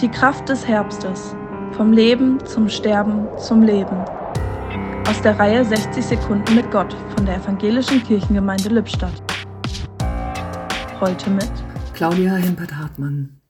[0.00, 1.36] Die Kraft des Herbstes.
[1.72, 3.98] Vom Leben zum Sterben zum Leben.
[5.06, 9.22] Aus der Reihe 60 Sekunden mit Gott von der Evangelischen Kirchengemeinde Lippstadt.
[10.98, 11.50] Heute mit
[11.92, 13.40] Claudia Hempert-Hartmann.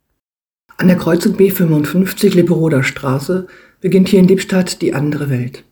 [0.77, 3.47] An der Kreuzung B55 Lipperoder Straße
[3.81, 5.63] beginnt hier in Lippstadt die andere Welt.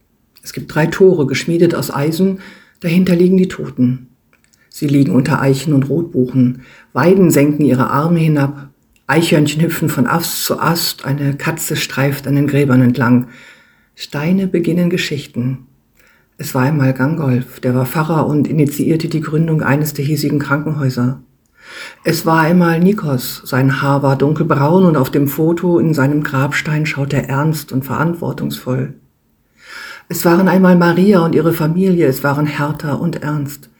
[0.45, 2.39] Es gibt drei Tore, geschmiedet aus Eisen,
[2.79, 4.11] dahinter liegen die Toten.
[4.69, 6.63] Sie liegen unter Eichen und Rotbuchen.
[6.93, 8.69] Weiden senken ihre Arme hinab.
[9.09, 11.07] Eichhörnchen hüpfen von Ast zu Ast.
[11.07, 13.29] Eine Katze streift an den Gräbern entlang.
[13.95, 15.67] Steine beginnen Geschichten.
[16.37, 21.23] Es war einmal Gangolf, der war Pfarrer und initiierte die Gründung eines der hiesigen Krankenhäuser.
[22.05, 26.85] Es war einmal Nikos, sein Haar war dunkelbraun und auf dem Foto in seinem Grabstein
[26.85, 28.95] schaut er ernst und verantwortungsvoll.
[30.11, 33.71] Es waren einmal Maria und ihre Familie, es waren Hertha und Ernst.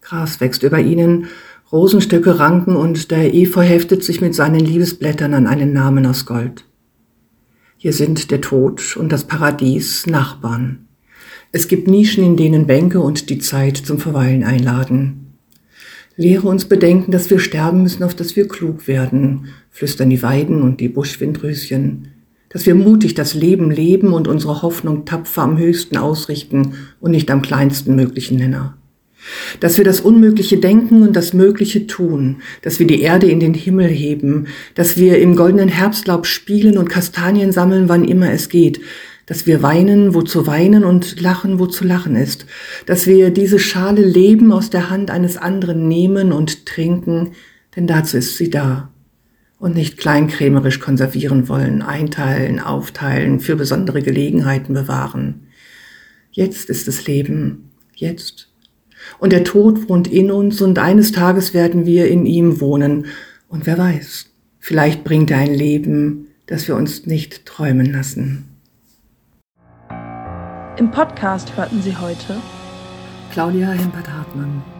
[0.00, 1.28] Gras wächst über ihnen,
[1.72, 6.64] Rosenstöcke ranken und der Efeu heftet sich mit seinen Liebesblättern an einen Namen aus Gold.
[7.76, 10.86] Hier sind der Tod und das Paradies Nachbarn.
[11.50, 15.38] Es gibt Nischen, in denen Bänke und die Zeit zum Verweilen einladen.
[16.14, 20.62] Lehre uns bedenken, dass wir sterben müssen, auf dass wir klug werden, flüstern die Weiden
[20.62, 22.12] und die Buschwindröschen,
[22.48, 27.28] dass wir mutig das Leben leben und unsere Hoffnung tapfer am höchsten ausrichten und nicht
[27.28, 28.78] am kleinsten möglichen Nenner
[29.60, 33.54] dass wir das Unmögliche denken und das Mögliche tun, dass wir die Erde in den
[33.54, 38.80] Himmel heben, dass wir im goldenen Herbstlaub spielen und Kastanien sammeln, wann immer es geht,
[39.26, 42.46] dass wir weinen, wo zu weinen und lachen, wo zu lachen ist,
[42.86, 47.32] dass wir diese Schale Leben aus der Hand eines anderen nehmen und trinken,
[47.74, 48.90] denn dazu ist sie da,
[49.58, 55.48] und nicht kleinkrämerisch konservieren wollen, einteilen, aufteilen, für besondere Gelegenheiten bewahren.
[56.30, 58.48] Jetzt ist es Leben, jetzt
[59.18, 63.06] und der Tod wohnt in uns und eines Tages werden wir in ihm wohnen.
[63.48, 64.26] Und wer weiß,
[64.58, 68.48] vielleicht bringt er ein Leben, das wir uns nicht träumen lassen.
[70.78, 72.36] Im Podcast hörten Sie heute
[73.32, 74.75] Claudia Hempert-Hartmann.